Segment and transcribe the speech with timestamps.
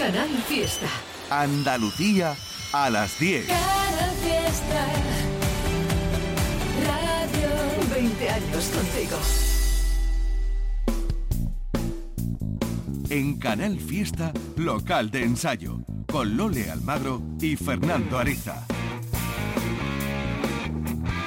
[0.00, 0.86] Canal Fiesta.
[1.28, 2.34] Andalucía
[2.72, 3.46] a las 10.
[3.46, 4.86] Canal Fiesta.
[6.86, 9.18] Radio 20 años contigo.
[13.10, 18.66] En Canal Fiesta, local de ensayo, con Lole Almagro y Fernando Ariza.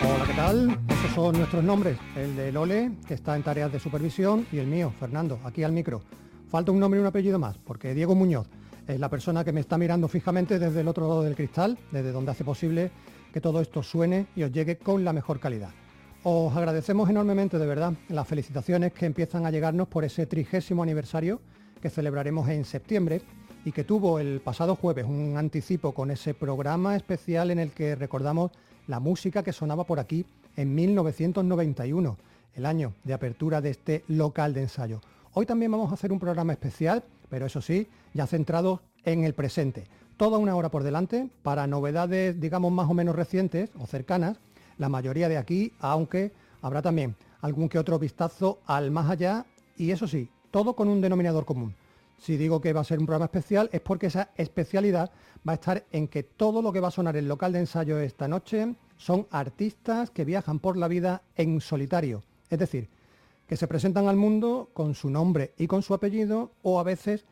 [0.04, 0.80] Hola, ¿qué tal?
[0.90, 2.00] Estos son nuestros nombres.
[2.16, 5.74] El de Lole, que está en tareas de supervisión, y el mío, Fernando, aquí al
[5.74, 6.02] micro.
[6.50, 8.48] Falta un nombre y un apellido más, porque Diego Muñoz
[8.88, 12.12] es la persona que me está mirando fijamente desde el otro lado del cristal, desde
[12.12, 12.92] donde hace posible
[13.34, 15.72] que todo esto suene y os llegue con la mejor calidad.
[16.24, 21.42] Os agradecemos enormemente, de verdad, las felicitaciones que empiezan a llegarnos por ese trigésimo aniversario
[21.82, 23.22] que celebraremos en septiembre
[23.66, 27.96] y que tuvo el pasado jueves un anticipo con ese programa especial en el que
[27.96, 28.52] recordamos
[28.88, 32.18] la música que sonaba por aquí en 1991,
[32.56, 35.02] el año de apertura de este local de ensayo.
[35.36, 39.34] Hoy también vamos a hacer un programa especial, pero eso sí, ya centrado en el
[39.34, 39.88] presente.
[40.16, 44.38] Toda una hora por delante para novedades, digamos, más o menos recientes o cercanas,
[44.78, 49.90] la mayoría de aquí, aunque habrá también algún que otro vistazo al más allá y
[49.90, 51.74] eso sí, todo con un denominador común.
[52.20, 55.10] Si digo que va a ser un programa especial es porque esa especialidad
[55.48, 57.60] va a estar en que todo lo que va a sonar en el local de
[57.60, 62.22] ensayo esta noche son artistas que viajan por la vida en solitario.
[62.52, 62.88] Es decir,
[63.54, 67.24] que se presentan al mundo con su nombre y con su apellido o a veces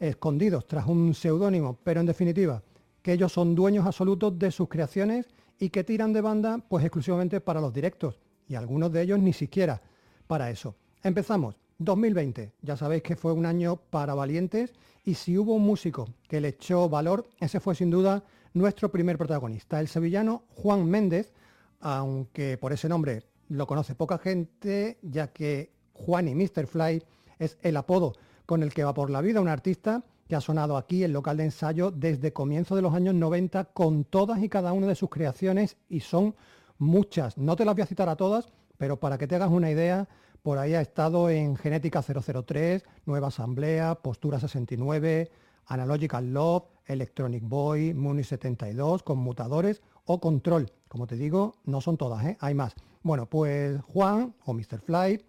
[0.00, 2.64] escondidos tras un seudónimo, pero en definitiva,
[3.00, 7.40] que ellos son dueños absolutos de sus creaciones y que tiran de banda pues exclusivamente
[7.40, 8.18] para los directos
[8.48, 9.80] y algunos de ellos ni siquiera
[10.26, 10.74] para eso.
[11.04, 11.54] Empezamos.
[11.78, 16.40] 2020, ya sabéis que fue un año para valientes y si hubo un músico que
[16.40, 21.32] le echó valor, ese fue sin duda nuestro primer protagonista, el sevillano Juan Méndez,
[21.78, 26.66] aunque por ese nombre lo conoce poca gente, ya que Juan y Mr.
[26.66, 27.02] Fly
[27.38, 28.14] es el apodo
[28.46, 31.38] con el que va por la vida un artista que ha sonado aquí en local
[31.38, 35.08] de ensayo desde comienzo de los años 90 con todas y cada una de sus
[35.08, 36.34] creaciones y son
[36.76, 37.38] muchas.
[37.38, 40.08] No te las voy a citar a todas, pero para que te hagas una idea,
[40.42, 45.30] por ahí ha estado en Genética 003, Nueva Asamblea, Postura 69,
[45.66, 50.70] Analogical Love, Electronic Boy, Muni 72, Conmutadores o Control.
[50.88, 52.36] Como te digo, no son todas, ¿eh?
[52.40, 52.74] hay más.
[53.02, 54.80] Bueno, pues Juan o Mr.
[54.80, 55.22] Fly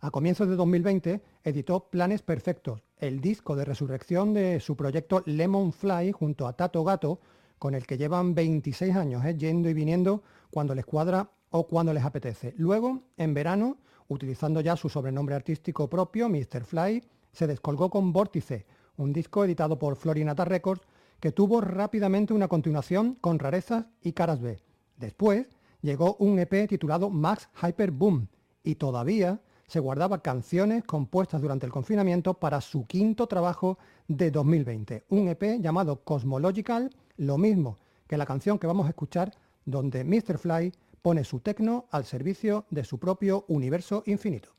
[0.00, 5.72] a comienzos de 2020 editó Planes Perfectos, el disco de resurrección de su proyecto Lemon
[5.72, 7.20] Fly junto a Tato Gato,
[7.58, 9.34] con el que llevan 26 años, ¿eh?
[9.38, 12.52] yendo y viniendo cuando les cuadra o cuando les apetece.
[12.58, 16.64] Luego, en verano, utilizando ya su sobrenombre artístico propio, Mr.
[16.64, 17.02] Fly,
[17.32, 18.66] se descolgó con Vórtice,
[18.98, 20.86] un disco editado por Florinata Records
[21.18, 24.60] que tuvo rápidamente una continuación con Rarezas y Caras B.
[24.98, 25.48] Después
[25.84, 28.26] llegó un EP titulado Max Hyper Boom
[28.62, 33.78] y todavía se guardaba canciones compuestas durante el confinamiento para su quinto trabajo
[34.08, 39.32] de 2020, un EP llamado Cosmological, lo mismo que la canción que vamos a escuchar
[39.66, 40.38] donde Mr.
[40.38, 40.72] Fly
[41.02, 44.54] pone su tecno al servicio de su propio universo infinito.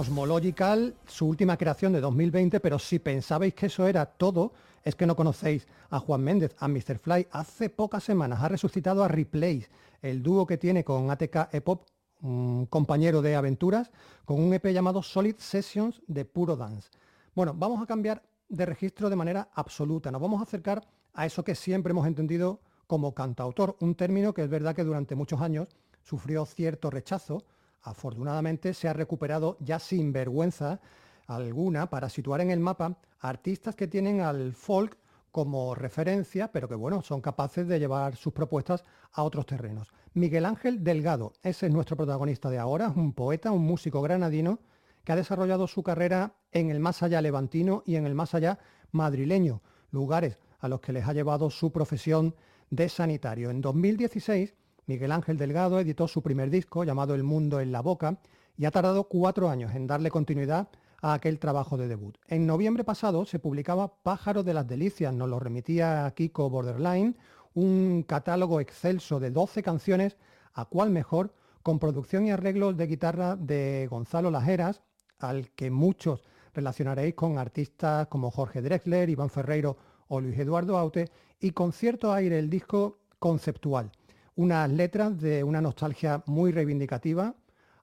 [0.00, 5.04] Cosmological, su última creación de 2020, pero si pensabais que eso era todo, es que
[5.04, 6.98] no conocéis a Juan Méndez, a Mr.
[6.98, 7.28] Fly.
[7.30, 9.68] Hace pocas semanas ha resucitado a Replace,
[10.00, 11.82] el dúo que tiene con ATK Epop,
[12.22, 13.90] un compañero de aventuras,
[14.24, 16.88] con un EP llamado Solid Sessions de puro dance.
[17.34, 20.10] Bueno, vamos a cambiar de registro de manera absoluta.
[20.10, 20.82] Nos vamos a acercar
[21.12, 25.14] a eso que siempre hemos entendido como cantautor, un término que es verdad que durante
[25.14, 25.68] muchos años
[26.02, 27.44] sufrió cierto rechazo,
[27.82, 30.80] afortunadamente se ha recuperado ya sin vergüenza
[31.26, 34.98] alguna para situar en el mapa artistas que tienen al folk
[35.30, 39.92] como referencia, pero que bueno, son capaces de llevar sus propuestas a otros terrenos.
[40.14, 44.58] Miguel Ángel Delgado, ese es nuestro protagonista de ahora, un poeta, un músico granadino
[45.04, 48.58] que ha desarrollado su carrera en el más allá levantino y en el más allá
[48.90, 49.62] madrileño,
[49.92, 52.34] lugares a los que les ha llevado su profesión
[52.70, 53.50] de sanitario.
[53.50, 54.54] En 2016
[54.86, 58.18] Miguel Ángel Delgado editó su primer disco llamado El Mundo en la Boca
[58.56, 60.68] y ha tardado cuatro años en darle continuidad
[61.02, 62.16] a aquel trabajo de debut.
[62.28, 67.16] En noviembre pasado se publicaba Pájaro de las Delicias, nos lo remitía Kiko Borderline,
[67.54, 70.16] un catálogo excelso de 12 canciones,
[70.52, 74.82] a cual mejor, con producción y arreglos de guitarra de Gonzalo Lajeras,
[75.18, 76.22] al que muchos
[76.54, 79.76] relacionaréis con artistas como Jorge Drexler, Iván Ferreiro
[80.08, 83.90] o Luis Eduardo Aute, y con cierto aire el disco conceptual
[84.36, 87.34] unas letras de una nostalgia muy reivindicativa,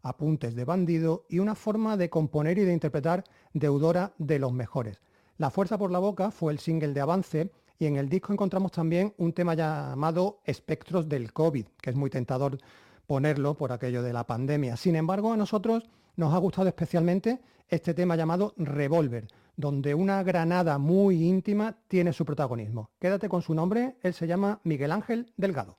[0.02, 3.24] apuntes de bandido y una forma de componer y de interpretar
[3.54, 5.02] deudora de los mejores.
[5.38, 8.72] La Fuerza por la Boca fue el single de avance y en el disco encontramos
[8.72, 12.58] también un tema llamado Espectros del COVID, que es muy tentador
[13.06, 14.78] ponerlo por aquello de la pandemia.
[14.78, 17.40] Sin embargo, a nosotros nos ha gustado especialmente
[17.70, 22.90] este tema llamado Revolver, donde una granada muy íntima tiene su protagonismo.
[23.00, 25.78] Quédate con su nombre, él se llama Miguel Ángel Delgado.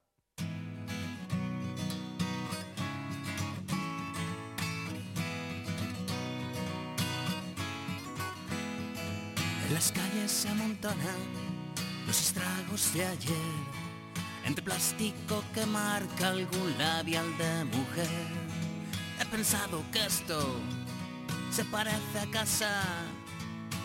[9.78, 11.22] Las calles se amontonan
[12.04, 13.54] los estragos de ayer,
[14.44, 18.26] entre plástico que marca algún labial de mujer.
[19.20, 20.56] He pensado que esto
[21.52, 22.82] se parece a casa,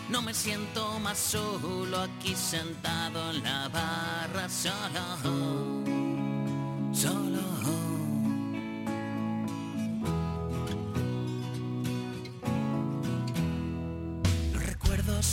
[0.10, 5.84] no me siento más solo aquí sentado en la barra solo,
[6.92, 8.03] solo.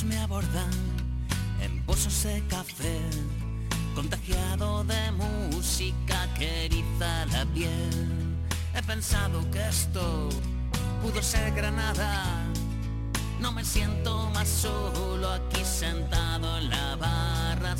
[0.04, 0.71] Me abordan
[1.61, 3.00] en pozos de café,
[3.95, 8.37] contagiado de música que eriza la piel.
[8.75, 10.28] He pensado que esto
[11.02, 12.25] pudo ser Granada.
[13.40, 17.76] No me siento más solo aquí sentado en la barra.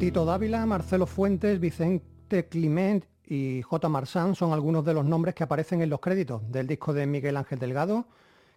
[0.00, 3.86] Tito Dávila, Marcelo Fuentes, Vicente Clement y J.
[3.90, 7.36] Marsan son algunos de los nombres que aparecen en los créditos del disco de Miguel
[7.36, 8.06] Ángel Delgado,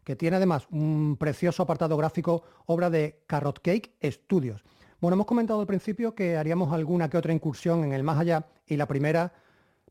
[0.06, 4.64] que tiene además un precioso apartado gráfico, obra de Carrot Cake Studios.
[5.02, 8.48] Bueno, hemos comentado al principio que haríamos alguna que otra incursión en el más allá
[8.66, 9.34] y la primera,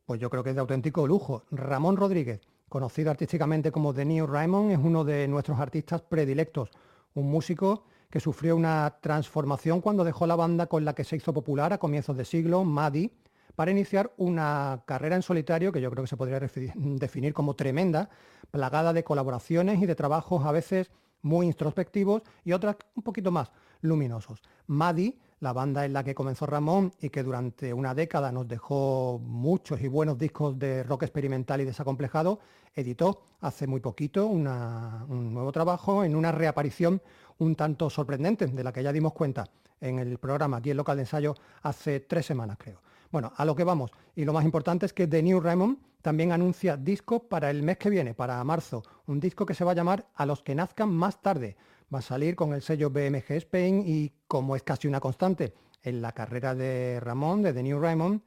[0.06, 1.44] pues yo creo que es de auténtico lujo.
[1.50, 2.40] Ramón Rodríguez,
[2.70, 6.70] conocido artísticamente como The New Raymond, es uno de nuestros artistas predilectos,
[7.12, 11.32] un músico que sufrió una transformación cuando dejó la banda con la que se hizo
[11.32, 13.10] popular a comienzos de siglo, Maddie,
[13.56, 16.38] para iniciar una carrera en solitario que yo creo que se podría
[16.74, 18.10] definir como tremenda,
[18.50, 20.90] plagada de colaboraciones y de trabajos a veces
[21.22, 23.50] muy introspectivos y otras un poquito más
[23.80, 24.42] luminosos.
[24.66, 29.20] Maddie, la banda en la que comenzó Ramón y que durante una década nos dejó
[29.24, 32.40] muchos y buenos discos de rock experimental y desacomplejado,
[32.74, 34.44] editó hace muy poquito un
[35.34, 37.00] nuevo trabajo en una reaparición
[37.42, 39.48] un tanto sorprendente, de la que ya dimos cuenta
[39.80, 42.80] en el programa aquí en Local de Ensayo hace tres semanas creo.
[43.10, 43.90] Bueno, a lo que vamos.
[44.14, 47.78] Y lo más importante es que The New Raymond también anuncia disco para el mes
[47.78, 48.82] que viene, para marzo.
[49.06, 51.56] Un disco que se va a llamar A los que nazcan más tarde.
[51.92, 56.00] Va a salir con el sello BMG Spain y como es casi una constante en
[56.00, 58.22] la carrera de Ramón, de The New Raymond,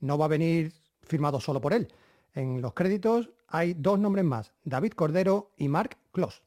[0.00, 1.88] no va a venir firmado solo por él.
[2.34, 6.42] En los créditos hay dos nombres más, David Cordero y Mark Kloss.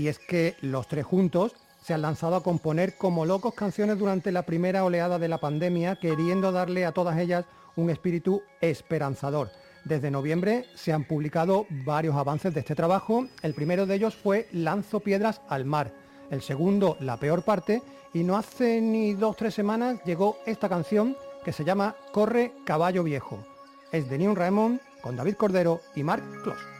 [0.00, 4.32] Y es que los tres juntos se han lanzado a componer como locos canciones durante
[4.32, 7.44] la primera oleada de la pandemia, queriendo darle a todas ellas
[7.76, 9.50] un espíritu esperanzador.
[9.84, 13.26] Desde noviembre se han publicado varios avances de este trabajo.
[13.42, 15.92] El primero de ellos fue Lanzo piedras al mar.
[16.30, 17.82] El segundo, La peor parte.
[18.14, 21.14] Y no hace ni dos o tres semanas llegó esta canción
[21.44, 23.44] que se llama Corre caballo viejo.
[23.92, 26.79] Es de Neon Raymond con David Cordero y Mark Kloss.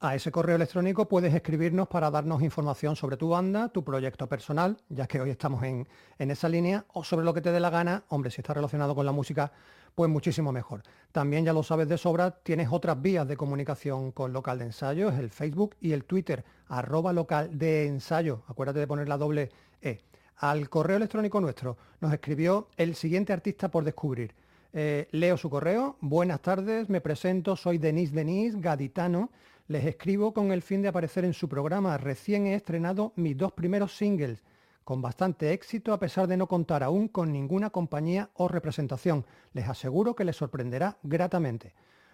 [0.01, 4.75] A ese correo electrónico puedes escribirnos para darnos información sobre tu banda, tu proyecto personal,
[4.89, 5.87] ya que hoy estamos en,
[6.17, 8.03] esa línea, o sobre lo que te dé la gana.
[8.09, 9.49] Hombre, si está relacionado con la música,
[9.95, 10.83] pues muchísimo mejor.
[11.13, 15.07] También ya lo sabes de sobra, tienes otras vías de comunicación con local de ensayo,
[15.07, 18.43] es el Facebook y el Twitter, arroba local de ensayo.
[18.49, 19.51] Acuérdate de poner la doble
[19.81, 20.01] E.
[20.35, 24.35] Al correo electrónico nuestro nos escribió el siguiente artista por descubrir.
[24.71, 25.97] Eh, leo su correo.
[25.99, 29.31] Buenas tardes, me presento, soy Denis Denis, gaditano.
[29.67, 31.97] Les escribo con el fin de aparecer en su programa.
[31.97, 34.43] Recién he estrenado mis dos primeros singles,
[34.83, 39.25] con bastante éxito a pesar de no contar aún con ninguna compañía o representación.
[39.53, 41.73] Les aseguro que les sorprenderá gratamente.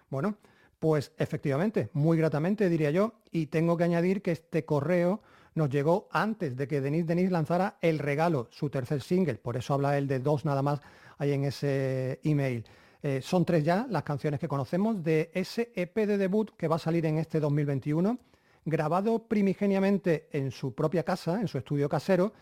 [0.09, 0.37] Bueno,
[0.79, 5.21] pues efectivamente, muy gratamente diría yo, y tengo que añadir que este correo
[5.55, 9.73] nos llegó antes de que Denis Denis lanzara El Regalo, su tercer single, por eso
[9.73, 10.81] habla él de dos nada más
[11.17, 12.65] ahí en ese email.
[13.01, 16.75] Eh, son tres ya las canciones que conocemos de ese EP de debut que va
[16.75, 18.19] a salir en este 2021,
[18.65, 22.33] grabado primigeniamente en su propia casa, en su estudio casero,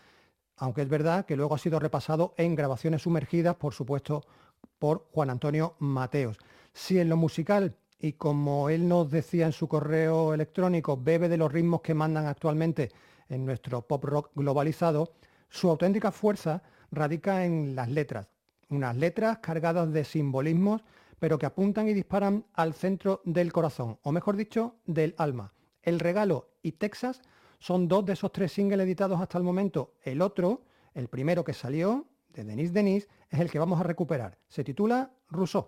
[0.56, 4.22] aunque es verdad que luego ha sido repasado en grabaciones sumergidas, por supuesto,
[4.78, 6.38] por Juan Antonio Mateos.
[6.72, 11.38] Si en lo musical, y como él nos decía en su correo electrónico, bebe de
[11.38, 12.92] los ritmos que mandan actualmente
[13.30, 15.14] en nuestro pop rock globalizado,
[15.48, 18.28] su auténtica fuerza radica en las letras,
[18.68, 20.84] unas letras cargadas de simbolismos,
[21.18, 25.54] pero que apuntan y disparan al centro del corazón, o mejor dicho, del alma.
[25.80, 27.22] El regalo y Texas
[27.58, 29.94] son dos de esos tres singles editados hasta el momento.
[30.02, 34.36] El otro, el primero que salió, de Denis Denis, es el que vamos a recuperar.
[34.46, 35.66] Se titula Rousseau.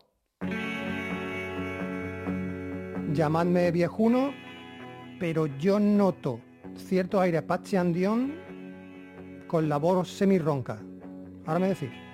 [3.17, 4.35] Llamadme viejuno,
[5.19, 6.39] pero yo noto
[6.77, 8.35] cierto aire Patsy Dion
[9.47, 10.79] con la voz semi-ronca.
[11.47, 12.06] Ahora me decís.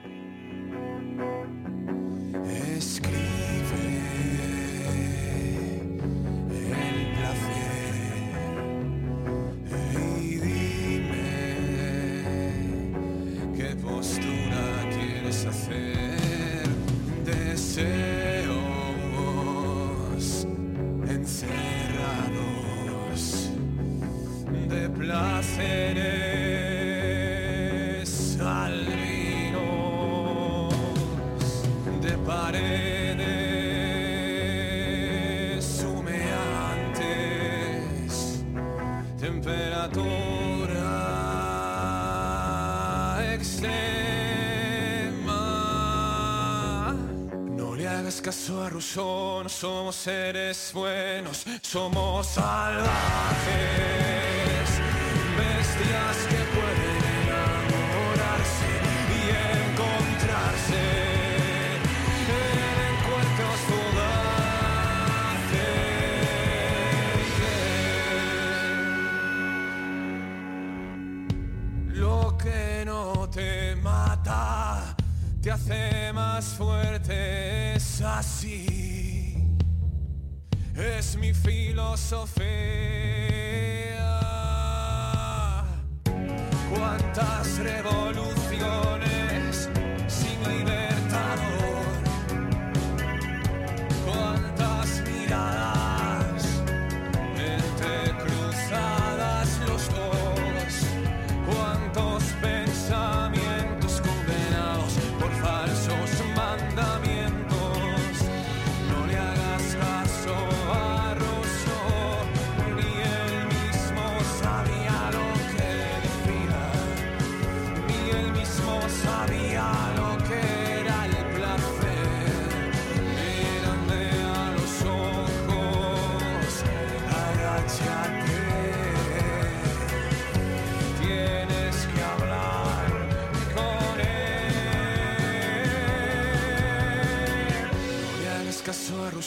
[48.22, 54.01] Caso a Rousseau, no somos seres buenos, somos salvajes,
[81.02, 82.46] es mi filosofía.
[86.70, 89.01] Cuántas revoluciones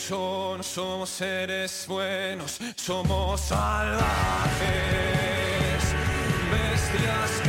[0.09, 4.05] no somos seres buenos, somos salvajes.
[6.51, 7.44] Bestias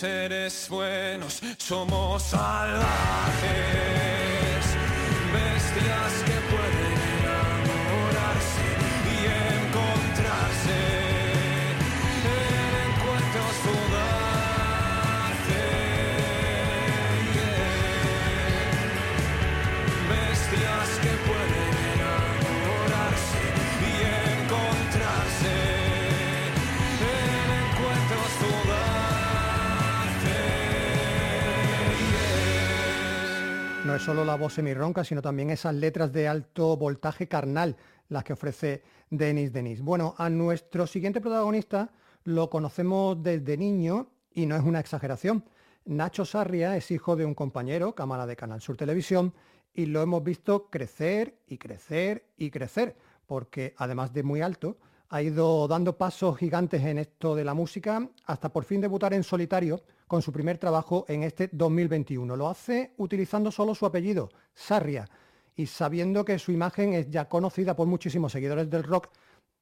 [0.00, 3.29] seres buenos, somos salvajes,
[34.00, 37.76] solo la voz semirronca, sino también esas letras de alto voltaje carnal
[38.08, 39.82] las que ofrece Denis Denis.
[39.82, 41.90] Bueno, a nuestro siguiente protagonista
[42.24, 45.44] lo conocemos desde niño y no es una exageración.
[45.84, 49.34] Nacho Sarria es hijo de un compañero, cámara de Canal Sur Televisión,
[49.74, 54.78] y lo hemos visto crecer y crecer y crecer, porque además de muy alto,
[55.10, 59.24] ha ido dando pasos gigantes en esto de la música hasta por fin debutar en
[59.24, 62.36] solitario con su primer trabajo en este 2021.
[62.36, 65.08] Lo hace utilizando solo su apellido, Sarria,
[65.56, 69.08] y sabiendo que su imagen es ya conocida por muchísimos seguidores del rock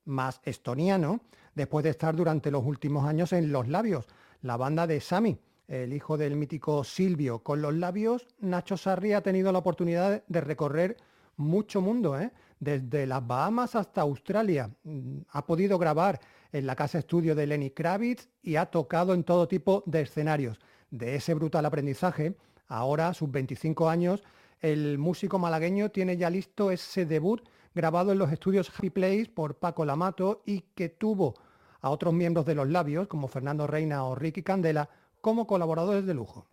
[0.04, 1.22] más estoniano,
[1.54, 4.06] después de estar durante los últimos años en Los Labios,
[4.42, 7.42] la banda de Sami, el hijo del mítico Silvio.
[7.42, 10.98] Con Los Labios, Nacho Sarria ha tenido la oportunidad de recorrer
[11.36, 12.32] mucho mundo, ¿eh?
[12.60, 14.70] Desde las Bahamas hasta Australia.
[14.84, 16.20] Mm, Ha podido grabar
[16.52, 20.58] en la casa estudio de Lenny Kravitz y ha tocado en todo tipo de escenarios.
[20.90, 22.34] De ese brutal aprendizaje,
[22.66, 24.22] ahora, a sus 25 años,
[24.60, 27.42] el músico malagueño tiene ya listo ese debut
[27.74, 31.34] grabado en los estudios Happy Place por Paco Lamato y que tuvo
[31.80, 34.88] a otros miembros de Los Labios, como Fernando Reina o Ricky Candela,
[35.20, 36.46] como colaboradores de lujo.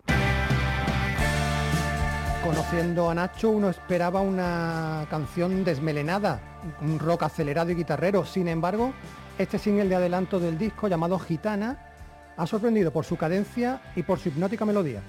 [2.46, 6.40] Conociendo a Nacho uno esperaba una canción desmelenada,
[6.80, 8.24] un rock acelerado y guitarrero.
[8.24, 8.94] Sin embargo,
[9.40, 11.80] este single de adelanto del disco llamado Gitana
[12.38, 15.02] ha sorprendido por su cadencia y por su hipnótica melodía.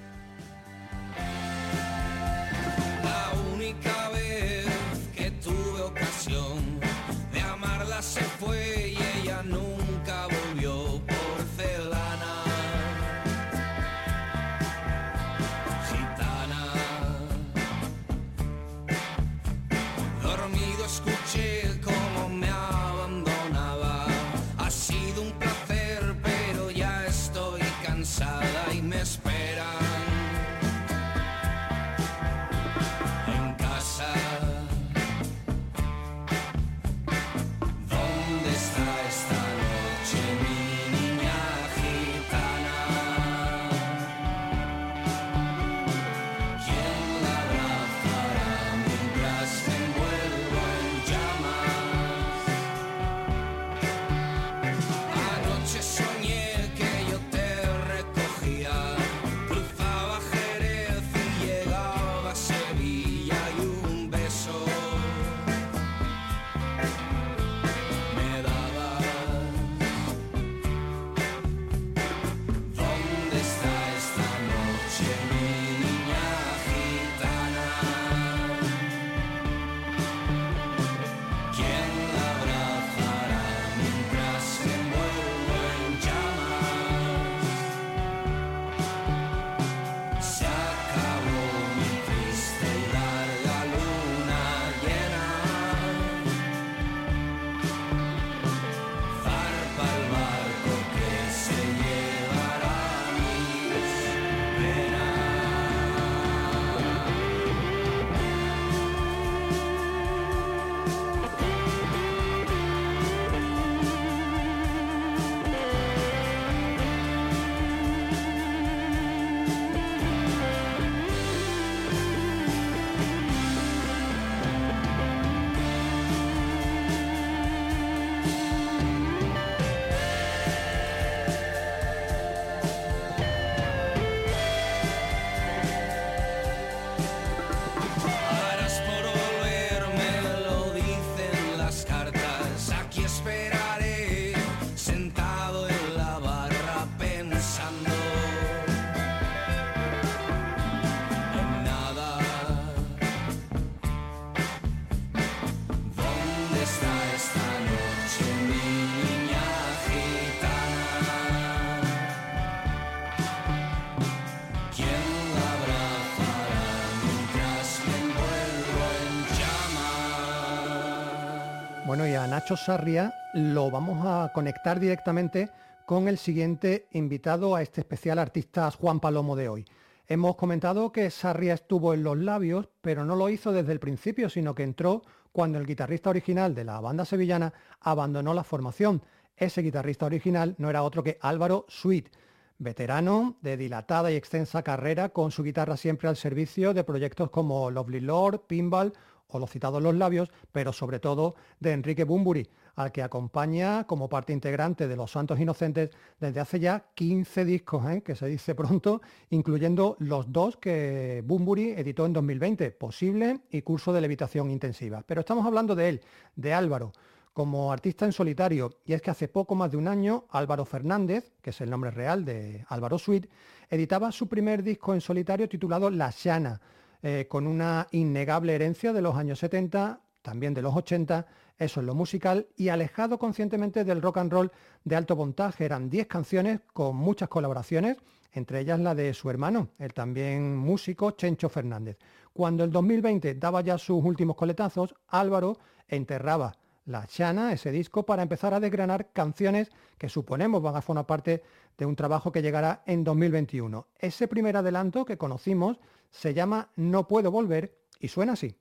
[172.54, 175.50] Sarria lo vamos a conectar directamente
[175.84, 179.64] con el siguiente invitado a este especial artista Juan Palomo de hoy.
[180.06, 184.28] Hemos comentado que Sarria estuvo en los labios, pero no lo hizo desde el principio,
[184.28, 189.02] sino que entró cuando el guitarrista original de la banda sevillana abandonó la formación.
[189.36, 192.10] Ese guitarrista original no era otro que Álvaro Sweet,
[192.58, 197.70] veterano de dilatada y extensa carrera con su guitarra siempre al servicio de proyectos como
[197.72, 198.92] Lovely Lord, Pinball
[199.28, 204.08] o los citados Los Labios, pero sobre todo de Enrique Bumburi, al que acompaña como
[204.08, 208.02] parte integrante de Los Santos Inocentes desde hace ya 15 discos, ¿eh?
[208.02, 213.92] que se dice pronto, incluyendo los dos que Bumburi editó en 2020, Posible y Curso
[213.92, 215.02] de Levitación Intensiva.
[215.06, 216.00] Pero estamos hablando de él,
[216.36, 216.92] de Álvaro,
[217.32, 221.32] como artista en solitario, y es que hace poco más de un año Álvaro Fernández,
[221.42, 223.28] que es el nombre real de Álvaro Sweet,
[223.68, 226.60] editaba su primer disco en solitario titulado La Shana,
[227.02, 231.26] eh, con una innegable herencia de los años 70, también de los 80,
[231.58, 234.52] eso en lo musical, y alejado conscientemente del rock and roll
[234.84, 235.64] de alto montaje.
[235.64, 237.96] Eran 10 canciones con muchas colaboraciones,
[238.32, 241.96] entre ellas la de su hermano, el también músico Chencho Fernández.
[242.32, 246.52] Cuando el 2020 daba ya sus últimos coletazos, Álvaro enterraba
[246.86, 251.42] la Chana, ese disco, para empezar a desgranar canciones que suponemos van a formar parte
[251.76, 253.86] de un trabajo que llegará en 2021.
[253.98, 255.78] Ese primer adelanto que conocimos
[256.18, 258.56] se llama No puedo volver y suena así.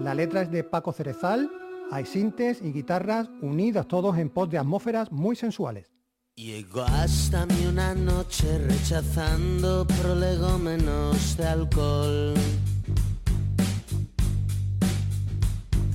[0.00, 1.50] La letra es de Paco Cerezal,
[1.90, 5.90] hay sintes y guitarras unidas todos en pos de atmósferas muy sensuales.
[6.36, 12.34] Llegó hasta mí una noche rechazando prolegómenos de alcohol.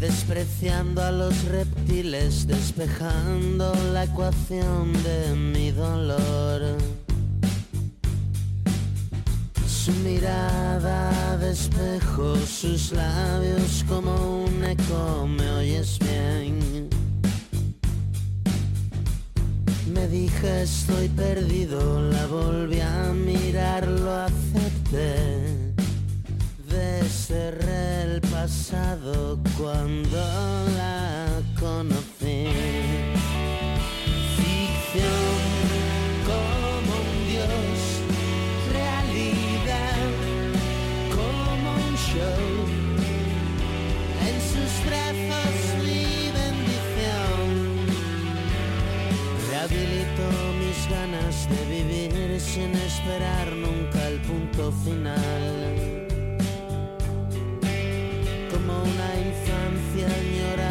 [0.01, 6.75] despreciando a los reptiles, despejando la ecuación de mi dolor.
[9.91, 16.89] Su mirada de espejo, sus labios como un eco, me oyes bien.
[19.93, 25.71] Me dije estoy perdido, la volví a mirar, lo acepté
[27.31, 30.17] cerré el pasado cuando
[30.75, 31.27] la
[31.59, 33.20] conocí.
[49.61, 50.25] Rehabilito
[50.57, 56.07] mis ganas de vivir sin esperar nunca el punto final.
[58.81, 60.70] Una infancia añorada,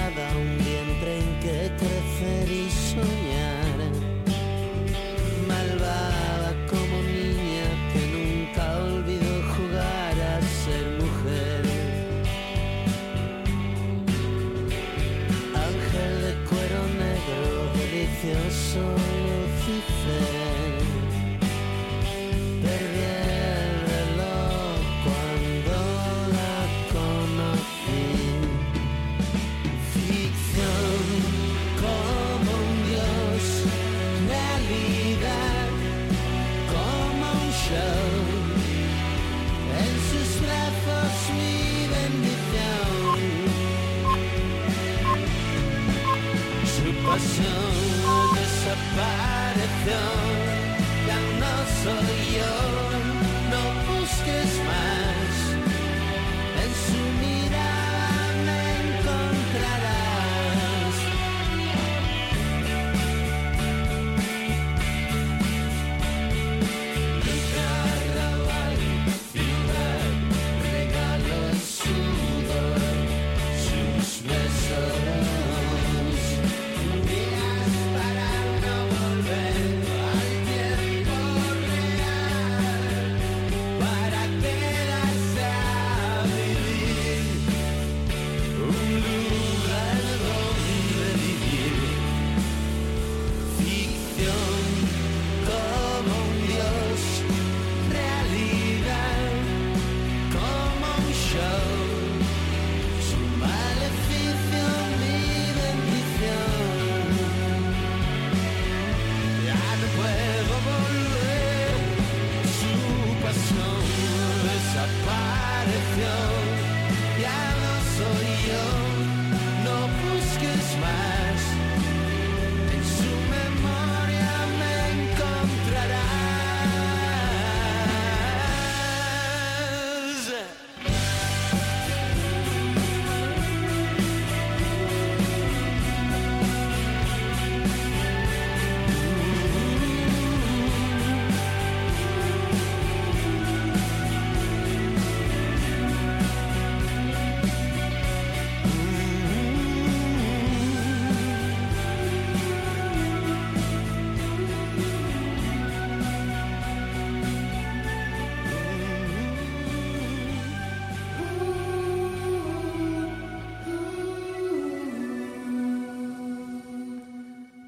[49.87, 51.45] 让那
[51.83, 52.20] 首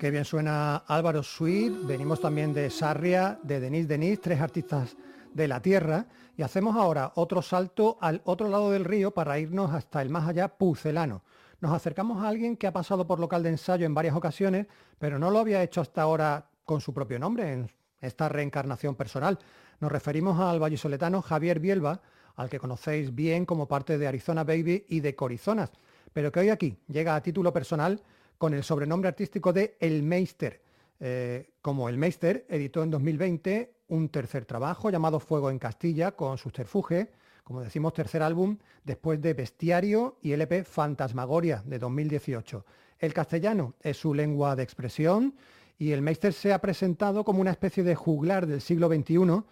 [0.03, 4.97] Qué bien suena Álvaro Sweet, venimos también de Sarria, de Denise Denis, tres artistas
[5.33, 9.73] de la tierra, y hacemos ahora otro salto al otro lado del río para irnos
[9.73, 11.23] hasta el más allá pucelano.
[11.61, 14.67] Nos acercamos a alguien que ha pasado por local de ensayo en varias ocasiones,
[14.99, 19.39] pero no lo había hecho hasta ahora con su propio nombre, en esta reencarnación personal.
[19.79, 22.01] Nos referimos al vallisoletano Javier Bielba,
[22.35, 25.71] al que conocéis bien como parte de Arizona Baby y de Corizonas,
[26.13, 28.03] pero que hoy aquí llega a título personal
[28.39, 30.61] con el sobrenombre artístico de El Meister.
[31.01, 36.39] Eh, como El Meister editó en 2020 un tercer trabajo llamado Fuego en Castilla con
[36.39, 37.11] Subterfuge,
[37.45, 42.65] como decimos tercer álbum después de Bestiario y LP Fantasmagoria de 2018.
[42.99, 45.35] El castellano es su lengua de expresión
[45.77, 49.43] y el Meister se ha presentado como una especie de juglar del siglo XXI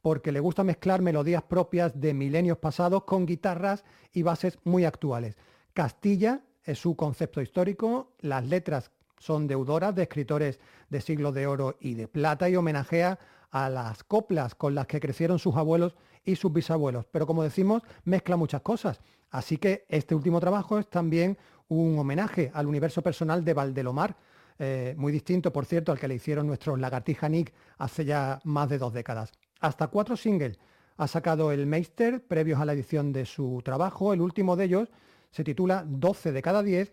[0.00, 5.36] porque le gusta mezclar melodías propias de milenios pasados con guitarras y bases muy actuales.
[5.74, 11.76] Castilla es su concepto histórico, las letras son deudoras de escritores de siglos de oro
[11.80, 13.18] y de plata y homenajea
[13.50, 17.06] a las coplas con las que crecieron sus abuelos y sus bisabuelos.
[17.10, 19.00] Pero como decimos, mezcla muchas cosas.
[19.30, 21.36] Así que este último trabajo es también
[21.68, 24.16] un homenaje al universo personal de Valdelomar,
[24.58, 28.68] eh, muy distinto, por cierto, al que le hicieron nuestros Lagartija Nick hace ya más
[28.68, 29.32] de dos décadas.
[29.60, 30.58] Hasta cuatro singles
[30.96, 34.12] ha sacado el Meister previos a la edición de su trabajo.
[34.12, 34.88] El último de ellos
[35.30, 36.90] se titula 12 de cada 10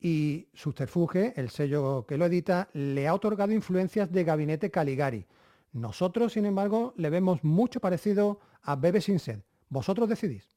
[0.00, 5.26] y Subterfuge, el sello que lo edita, le ha otorgado influencias de Gabinete Caligari.
[5.72, 9.40] Nosotros, sin embargo, le vemos mucho parecido a Bebe Sin Sed.
[9.68, 10.56] Vosotros decidís.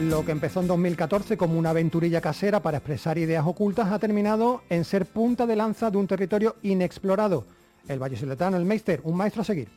[0.00, 4.62] Lo que empezó en 2014 como una aventurilla casera para expresar ideas ocultas ha terminado
[4.70, 7.44] en ser punta de lanza de un territorio inexplorado.
[7.86, 9.68] El Valle Siletano, el Meister, un maestro a seguir.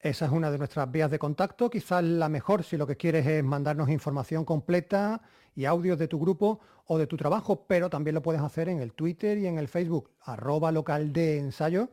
[0.00, 3.24] Esa es una de nuestras vías de contacto, quizás la mejor si lo que quieres
[3.24, 5.22] es mandarnos información completa
[5.54, 8.80] y audios de tu grupo o de tu trabajo, pero también lo puedes hacer en
[8.80, 11.88] el Twitter y en el Facebook, arroba local de ensayo.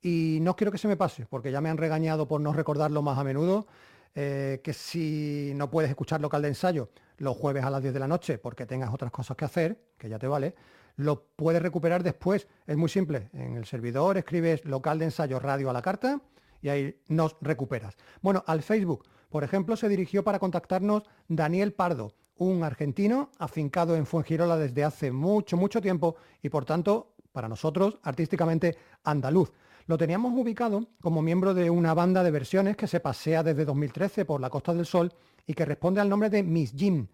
[0.00, 3.02] Y no quiero que se me pase, porque ya me han regañado por no recordarlo
[3.02, 3.66] más a menudo,
[4.14, 8.00] eh, que si no puedes escuchar local de ensayo los jueves a las 10 de
[8.00, 10.54] la noche porque tengas otras cosas que hacer, que ya te vale,
[10.96, 12.48] lo puedes recuperar después.
[12.66, 13.30] Es muy simple.
[13.32, 16.20] En el servidor escribes local de ensayo radio a la carta
[16.60, 17.96] y ahí nos recuperas.
[18.20, 24.06] Bueno, al Facebook, por ejemplo, se dirigió para contactarnos Daniel Pardo, un argentino afincado en
[24.06, 29.52] Fuengirola desde hace mucho, mucho tiempo y por tanto, para nosotros, artísticamente andaluz.
[29.86, 34.24] Lo teníamos ubicado como miembro de una banda de versiones que se pasea desde 2013
[34.24, 35.12] por la Costa del Sol
[35.46, 37.08] y que responde al nombre de Miss Jim.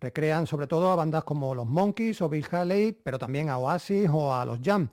[0.00, 4.08] Recrean sobre todo a bandas como los Monkeys o Bill Haley, pero también a Oasis
[4.12, 4.88] o a los Jam.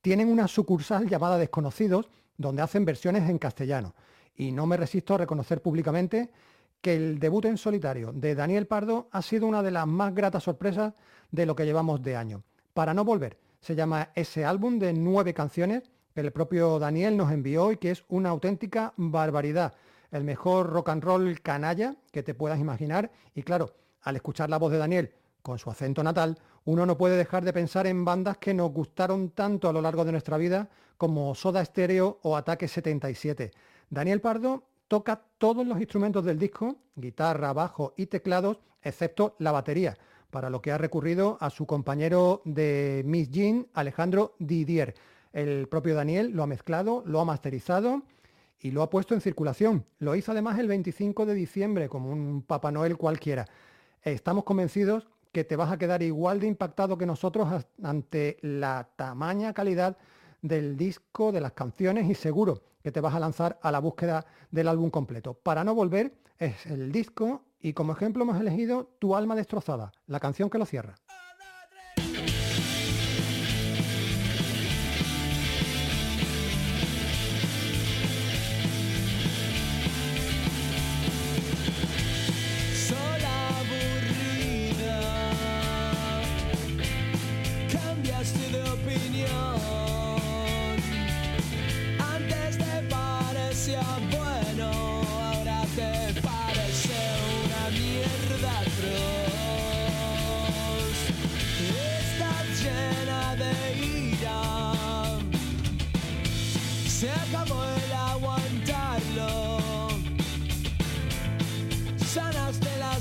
[0.00, 3.94] Tienen una sucursal llamada Desconocidos, donde hacen versiones en castellano.
[4.34, 6.30] Y no me resisto a reconocer públicamente
[6.80, 10.44] que el debut en solitario de Daniel Pardo ha sido una de las más gratas
[10.44, 10.94] sorpresas
[11.30, 12.42] de lo que llevamos de año.
[12.74, 17.32] Para no volver, se llama ese álbum de nueve canciones que el propio Daniel nos
[17.32, 19.74] envió y que es una auténtica barbaridad.
[20.10, 23.10] El mejor rock and roll canalla que te puedas imaginar.
[23.34, 23.74] Y claro,
[24.06, 27.52] al escuchar la voz de Daniel con su acento natal, uno no puede dejar de
[27.52, 31.64] pensar en bandas que nos gustaron tanto a lo largo de nuestra vida como Soda
[31.64, 33.50] Stereo o Ataque 77.
[33.90, 39.96] Daniel Pardo toca todos los instrumentos del disco, guitarra, bajo y teclados, excepto la batería,
[40.30, 44.94] para lo que ha recurrido a su compañero de Miss Jean, Alejandro Didier.
[45.32, 48.02] El propio Daniel lo ha mezclado, lo ha masterizado
[48.60, 49.84] y lo ha puesto en circulación.
[49.98, 53.46] Lo hizo además el 25 de diciembre, como un Papá Noel cualquiera.
[54.02, 59.52] Estamos convencidos que te vas a quedar igual de impactado que nosotros ante la tamaña
[59.52, 59.96] calidad
[60.42, 64.24] del disco, de las canciones y seguro que te vas a lanzar a la búsqueda
[64.50, 65.34] del álbum completo.
[65.34, 70.20] Para no volver es el disco y como ejemplo hemos elegido Tu alma destrozada, la
[70.20, 70.94] canción que lo cierra.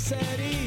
[0.06, 0.65] city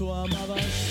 [0.00, 0.89] tú amabas.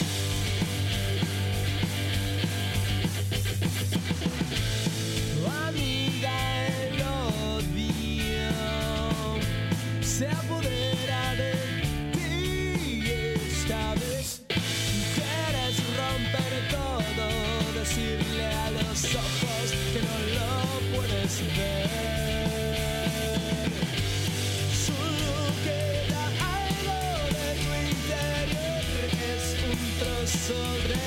[30.30, 30.99] sobre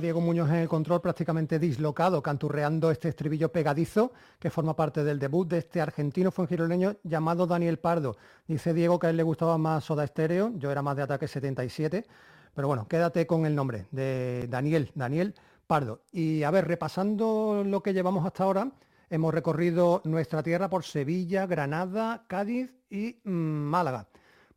[0.00, 5.18] Diego Muñoz en el control prácticamente dislocado, canturreando este estribillo pegadizo que forma parte del
[5.18, 8.16] debut de este argentino fuengiroleño llamado Daniel Pardo.
[8.46, 11.28] Dice Diego que a él le gustaba más Soda Stereo, yo era más de Ataque
[11.28, 12.06] 77,
[12.54, 15.34] pero bueno, quédate con el nombre de Daniel, Daniel
[15.66, 16.02] Pardo.
[16.12, 18.72] Y a ver, repasando lo que llevamos hasta ahora,
[19.10, 24.08] hemos recorrido nuestra tierra por Sevilla, Granada, Cádiz y mm, Málaga.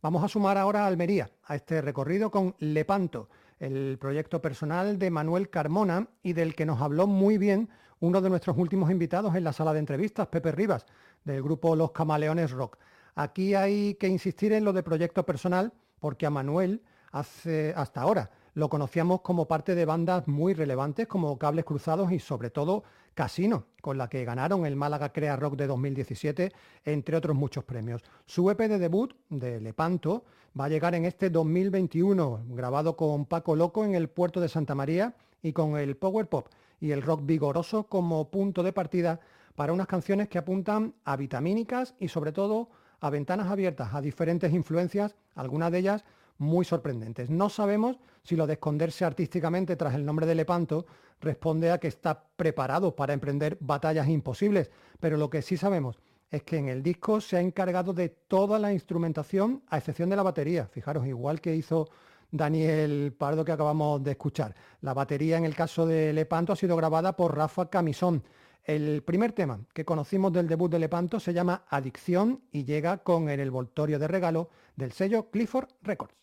[0.02, 3.28] Vamos a sumar ahora a Almería, a este recorrido con Lepanto
[3.60, 8.30] el proyecto personal de Manuel Carmona y del que nos habló muy bien uno de
[8.30, 10.86] nuestros últimos invitados en la sala de entrevistas, Pepe Rivas,
[11.26, 12.78] del grupo Los Camaleones Rock.
[13.16, 16.82] Aquí hay que insistir en lo de proyecto personal porque a Manuel
[17.12, 22.20] hace, hasta ahora lo conocíamos como parte de bandas muy relevantes como Cables Cruzados y
[22.20, 22.84] sobre todo
[23.14, 26.52] Casino, con la que ganaron el Málaga Crea Rock de 2017,
[26.86, 28.04] entre otros muchos premios.
[28.26, 30.24] Su EP de debut, de Lepanto,
[30.60, 34.76] va a llegar en este 2021, grabado con Paco Loco en el puerto de Santa
[34.76, 36.48] María y con el power pop
[36.80, 39.20] y el rock vigoroso como punto de partida
[39.56, 42.70] para unas canciones que apuntan a vitamínicas y sobre todo
[43.02, 46.06] a ventanas abiertas a diferentes influencias, algunas de ellas
[46.40, 47.30] muy sorprendentes.
[47.30, 50.86] No sabemos si lo de esconderse artísticamente tras el nombre de Lepanto
[51.22, 56.00] responde a que está preparado para emprender batallas imposibles, pero lo que sí sabemos
[56.32, 60.16] es que en el disco se ha encargado de toda la instrumentación, a excepción de
[60.16, 60.68] la batería.
[60.68, 61.90] Fijaros, igual que hizo
[62.32, 64.56] Daniel Pardo que acabamos de escuchar.
[64.82, 68.24] La batería en el caso de Lepanto ha sido grabada por Rafa Camisón.
[68.64, 73.30] El primer tema que conocimos del debut de Lepanto se llama Adicción y llega con
[73.30, 76.14] el envoltorio de regalo del sello Clifford Records.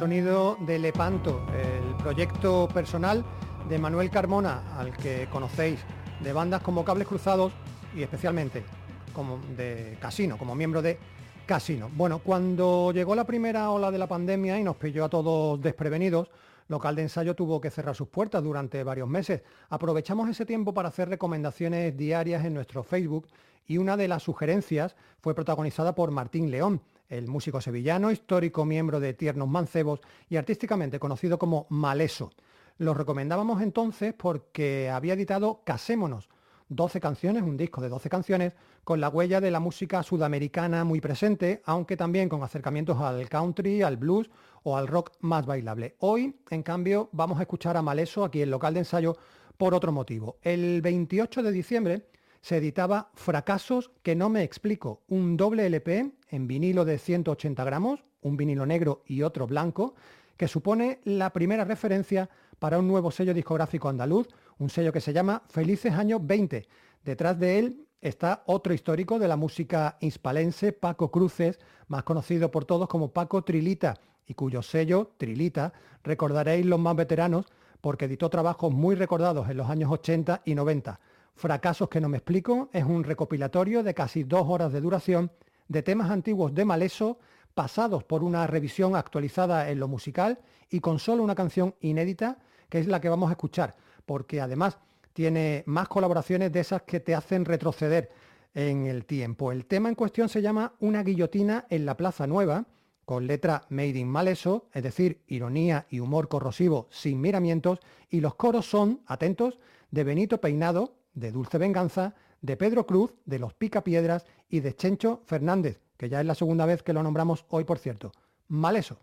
[0.00, 3.22] Sonido de Lepanto, el proyecto personal
[3.68, 5.78] de Manuel Carmona, al que conocéis
[6.24, 7.52] de bandas como Cables Cruzados
[7.94, 8.64] y especialmente
[9.12, 10.98] como de Casino, como miembro de
[11.44, 11.90] Casino.
[11.94, 16.30] Bueno, cuando llegó la primera ola de la pandemia y nos pilló a todos desprevenidos,
[16.68, 19.42] Local de Ensayo tuvo que cerrar sus puertas durante varios meses.
[19.68, 23.26] Aprovechamos ese tiempo para hacer recomendaciones diarias en nuestro Facebook
[23.66, 26.80] y una de las sugerencias fue protagonizada por Martín León,
[27.10, 32.30] el músico sevillano, histórico miembro de Tiernos Mancebos y artísticamente conocido como Maleso.
[32.78, 36.30] Lo recomendábamos entonces porque había editado Casémonos,
[36.70, 38.54] 12 canciones, un disco de 12 canciones,
[38.84, 43.82] con la huella de la música sudamericana muy presente, aunque también con acercamientos al country,
[43.82, 44.30] al blues
[44.62, 45.96] o al rock más bailable.
[45.98, 49.16] Hoy, en cambio, vamos a escuchar a Maleso aquí en local de ensayo
[49.56, 50.38] por otro motivo.
[50.42, 52.06] El 28 de diciembre
[52.40, 58.04] se editaba Fracasos que no me explico, un doble LP en vinilo de 180 gramos,
[58.22, 59.94] un vinilo negro y otro blanco,
[60.36, 64.28] que supone la primera referencia para un nuevo sello discográfico andaluz,
[64.58, 66.66] un sello que se llama Felices Años 20.
[67.04, 72.64] Detrás de él está otro histórico de la música hispalense, Paco Cruces, más conocido por
[72.64, 75.72] todos como Paco Trilita, y cuyo sello, Trilita,
[76.04, 77.46] recordaréis los más veteranos
[77.80, 81.00] porque editó trabajos muy recordados en los años 80 y 90.
[81.40, 85.32] Fracasos que no me explico es un recopilatorio de casi dos horas de duración
[85.68, 87.18] de temas antiguos de Maleso,
[87.54, 90.38] pasados por una revisión actualizada en lo musical
[90.68, 92.36] y con solo una canción inédita,
[92.68, 93.74] que es la que vamos a escuchar,
[94.04, 94.76] porque además
[95.14, 98.10] tiene más colaboraciones de esas que te hacen retroceder
[98.52, 99.50] en el tiempo.
[99.50, 102.66] El tema en cuestión se llama Una guillotina en la Plaza Nueva,
[103.06, 107.78] con letra made in maleso, es decir, ironía y humor corrosivo sin miramientos,
[108.10, 109.58] y los coros son, atentos,
[109.90, 115.22] de Benito Peinado, de Dulce Venganza, de Pedro Cruz, de Los Picapiedras y de Chencho
[115.26, 118.12] Fernández, que ya es la segunda vez que lo nombramos hoy, por cierto.
[118.48, 118.98] Maleso.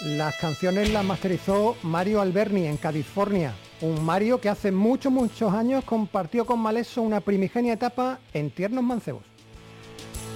[0.00, 5.84] Las canciones las masterizó Mario Alberni en California, un Mario que hace muchos, muchos años
[5.84, 9.24] compartió con Maleso una primigenia etapa en Tiernos Mancebos.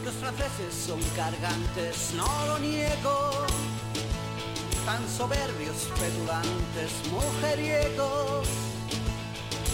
[0.02, 3.30] Los franceses son cargantes, no lo niego,
[4.86, 8.69] tan soberbios, petulantes, mujeriegos.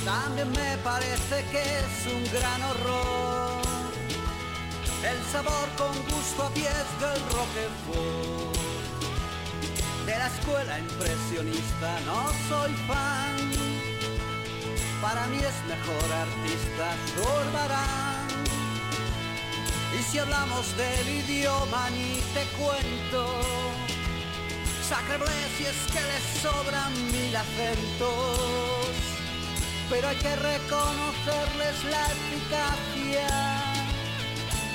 [0.07, 3.67] También me parece que es un gran horror
[5.11, 8.57] el sabor con gusto a pies del Roquefort.
[10.05, 13.37] De la escuela impresionista no soy fan.
[15.01, 18.27] Para mí es mejor artista Zurbarán.
[19.99, 23.41] Y si hablamos del idioma ni te cuento.
[24.89, 25.19] Sacre
[25.57, 29.16] si es que le sobran mil acentos.
[29.89, 33.29] Pero hay que reconocerles la eficacia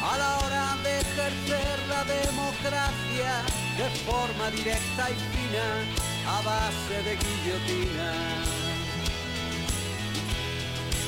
[0.03, 3.43] a la hora de ejercer la democracia
[3.77, 5.67] de forma directa y fina
[6.27, 8.13] a base de guillotina.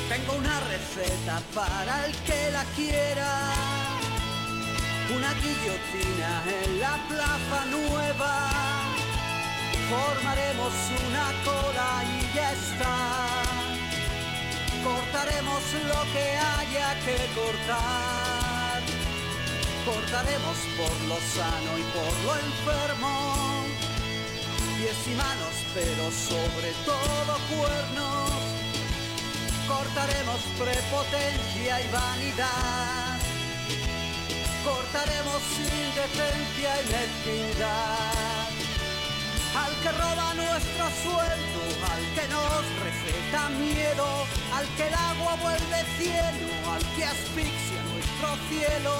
[0.09, 3.53] Tengo una receta para el que la quiera,
[5.15, 8.49] una guillotina en la plaza nueva.
[9.89, 10.73] Formaremos
[11.07, 13.72] una cola y ya está.
[14.83, 18.81] Cortaremos lo que haya que cortar.
[19.85, 23.65] Cortaremos por lo sano y por lo enfermo.
[24.77, 28.31] Pies y manos, pero sobre todo cuernos.
[29.67, 33.19] Cortaremos prepotencia y vanidad.
[34.65, 38.32] Cortaremos indecencia y mezquindad.
[39.83, 41.61] Que roba nuestro sueldo,
[41.91, 44.07] al que nos receta miedo,
[44.55, 48.93] al que el agua vuelve cielo, al que asfixia nuestro cielo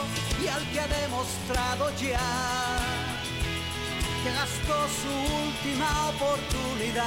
[0.44, 2.20] y al que ha demostrado ya
[4.24, 5.14] que gastó su
[5.48, 7.04] última oportunidad.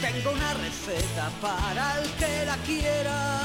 [0.00, 3.40] Tengo una receta para el que la quiera,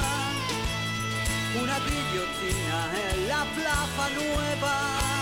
[1.60, 2.78] una guillotina
[3.10, 5.21] en la plaza nueva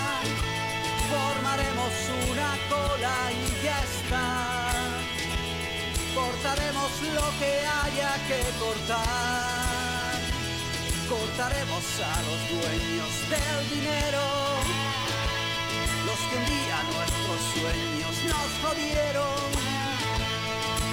[1.11, 1.93] formaremos
[2.31, 4.27] una cola y ya está.
[6.15, 10.15] Cortaremos lo que haya que cortar.
[11.09, 14.25] Cortaremos a los dueños del dinero.
[16.07, 19.49] Los que un día nuestros sueños nos jodieron.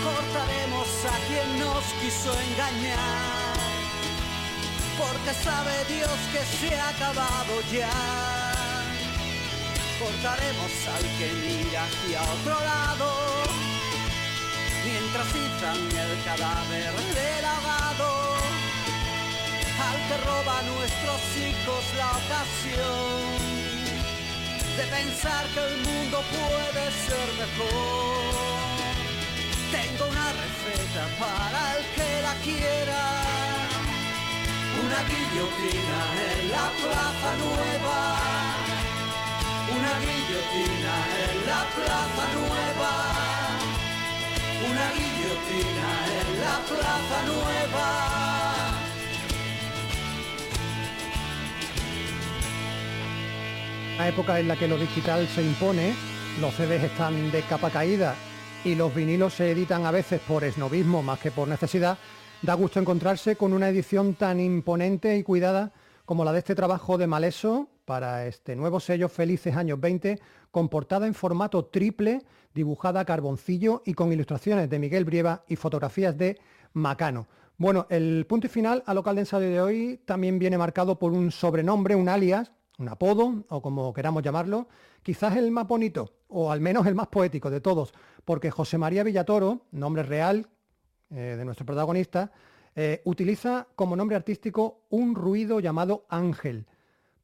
[0.07, 3.57] Cortaremos a quien nos quiso engañar.
[4.97, 8.56] Porque sabe Dios que se ha acabado ya
[9.99, 13.09] cortaremos al que mira hacia otro lado,
[14.85, 18.35] mientras izan el cadáver del ahogado,
[19.89, 23.57] al que roba a nuestros hijos la ocasión
[24.77, 28.67] de pensar que el mundo puede ser mejor.
[29.71, 33.03] Tengo una receta para el que la quiera.
[34.85, 38.56] Una guillotina en la plaza nueva.
[39.77, 42.93] Una guillotina en la plaza nueva.
[44.69, 47.87] Una guillotina en la plaza nueva.
[53.95, 55.93] Una época en la que lo digital se impone,
[56.41, 58.15] los CDs están de capa caída
[58.63, 61.99] y los vinilos se editan a veces por esnovismo más que por necesidad,
[62.41, 65.71] da gusto encontrarse con una edición tan imponente y cuidada
[66.05, 70.19] como la de este trabajo de Maleso para este nuevo sello Felices Años 20,
[70.51, 72.21] con portada en formato triple,
[72.53, 76.37] dibujada a carboncillo y con ilustraciones de Miguel Brieva y fotografías de
[76.73, 77.27] Macano.
[77.57, 81.13] Bueno, el punto y final al local de ensayo de hoy también viene marcado por
[81.13, 84.67] un sobrenombre, un alias, un apodo o como queramos llamarlo,
[85.01, 87.93] quizás el más bonito o al menos el más poético de todos,
[88.25, 90.49] porque José María Villatoro, nombre real
[91.09, 92.33] eh, de nuestro protagonista,
[92.75, 96.67] eh, utiliza como nombre artístico un ruido llamado Ángel.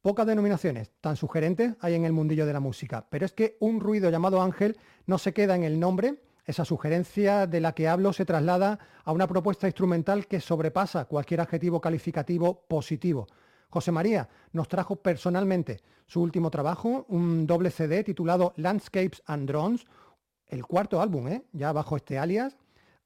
[0.04, 3.80] Pocas denominaciones tan sugerentes hay en el mundillo de la música, pero es que un
[3.80, 4.76] ruido llamado Ángel
[5.06, 9.12] no se queda en el nombre, esa sugerencia de la que hablo se traslada a
[9.12, 13.28] una propuesta instrumental que sobrepasa cualquier adjetivo calificativo positivo.
[13.70, 19.86] José María nos trajo personalmente su último trabajo, un doble CD titulado Landscapes and Drones,
[20.48, 21.44] el cuarto álbum, ¿eh?
[21.52, 22.58] ya bajo este alias,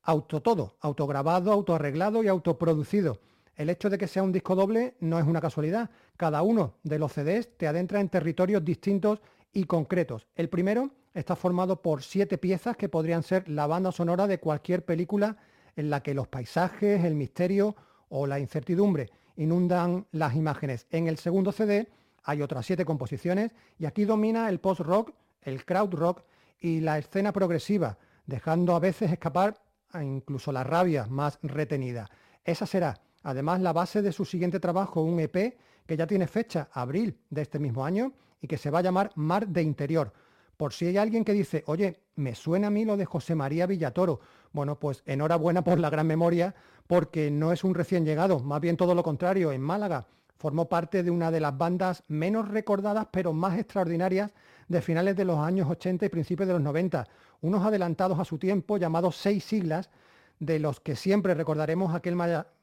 [0.03, 3.20] auto todo, autograbado, autoarreglado y autoproducido.
[3.59, 5.90] El hecho de que sea un disco doble no es una casualidad.
[6.16, 9.20] Cada uno de los CDs te adentra en territorios distintos
[9.52, 10.28] y concretos.
[10.36, 14.84] El primero está formado por siete piezas que podrían ser la banda sonora de cualquier
[14.84, 15.38] película
[15.74, 17.74] en la que los paisajes, el misterio
[18.09, 20.86] o la incertidumbre inundan las imágenes.
[20.90, 21.88] En el segundo CD
[22.22, 26.22] hay otras siete composiciones y aquí domina el post-rock, el crowd rock
[26.61, 29.61] y la escena progresiva, dejando a veces escapar
[30.00, 32.09] incluso la rabia más retenida.
[32.44, 35.57] Esa será además la base de su siguiente trabajo, un EP
[35.87, 39.11] que ya tiene fecha, abril de este mismo año, y que se va a llamar
[39.16, 40.12] Mar de Interior.
[40.57, 43.66] Por si hay alguien que dice, oye, me suena a mí lo de José María
[43.66, 44.21] Villatoro.
[44.53, 46.55] Bueno, pues enhorabuena por la gran memoria,
[46.87, 50.07] porque no es un recién llegado, más bien todo lo contrario, en Málaga.
[50.37, 54.33] Formó parte de una de las bandas menos recordadas, pero más extraordinarias
[54.69, 57.07] de finales de los años 80 y principios de los 90.
[57.41, 59.91] Unos adelantados a su tiempo, llamados Seis Siglas,
[60.39, 61.95] de los que siempre recordaremos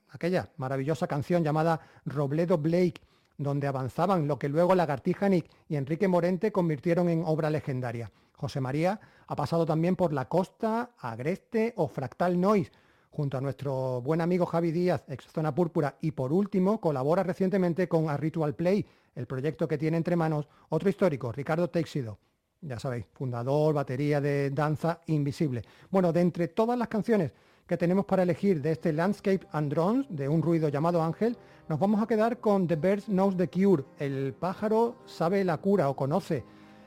[0.10, 3.02] aquella maravillosa canción llamada Robledo Blake
[3.38, 8.12] donde avanzaban lo que luego Lagartija Nick y Enrique Morente convirtieron en obra legendaria.
[8.34, 12.72] José María ha pasado también por La Costa, Agreste o Fractal Noise,
[13.10, 17.88] junto a nuestro buen amigo Javi Díaz, ex Zona Púrpura, y por último colabora recientemente
[17.88, 18.86] con A Ritual Play,
[19.16, 22.20] el proyecto que tiene entre manos otro histórico, Ricardo Teixido.
[22.62, 25.62] Ya sabéis, fundador, batería de Danza Invisible.
[25.90, 27.32] Bueno, de entre todas las canciones
[27.68, 31.38] que tenemos para elegir de este Landscape and Drones, de un ruido llamado Ángel,
[31.68, 33.84] nos vamos a quedar con The Bird Knows the Cure.
[33.98, 36.44] El pájaro sabe la cura o conoce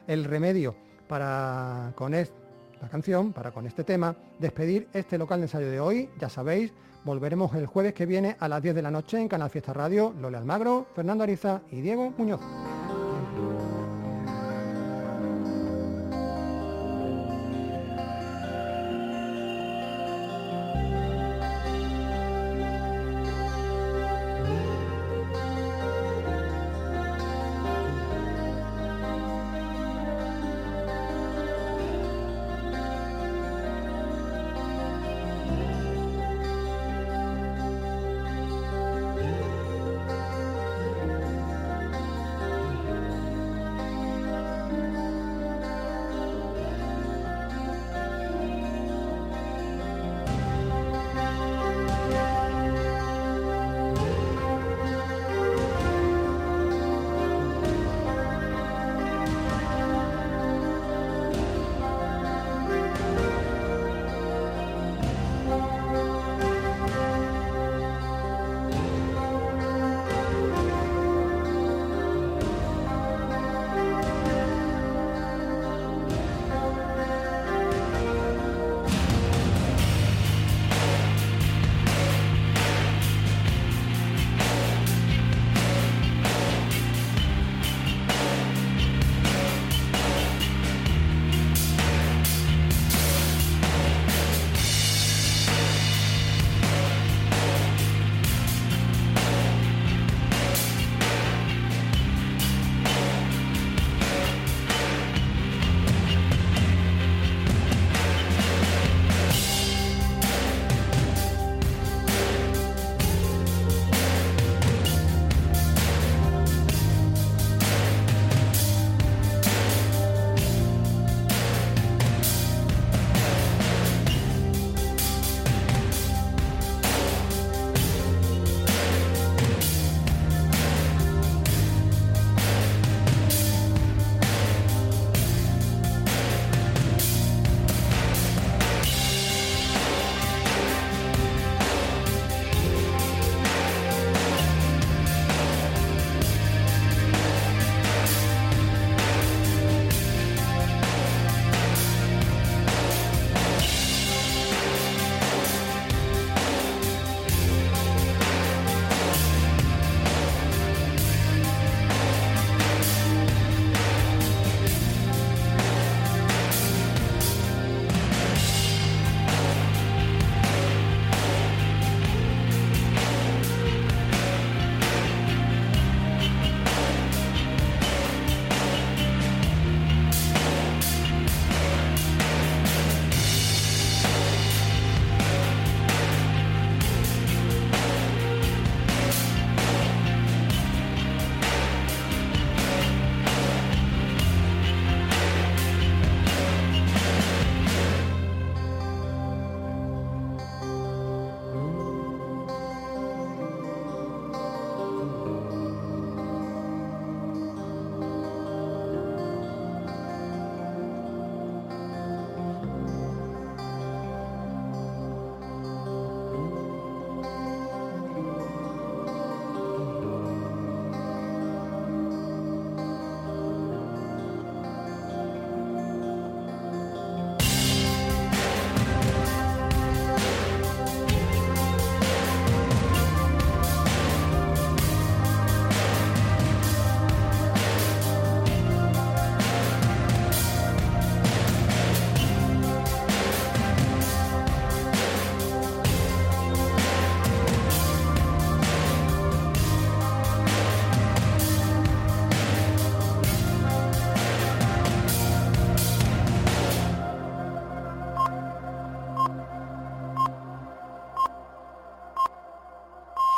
[0.06, 0.76] el remedio
[1.08, 6.10] para con esta canción, para con este tema, despedir este local de ensayo de hoy.
[6.20, 6.72] Ya sabéis,
[7.04, 10.14] volveremos el jueves que viene a las 10 de la noche en Canal Fiesta Radio.
[10.20, 12.40] Lole Almagro, Fernando Ariza y Diego Muñoz.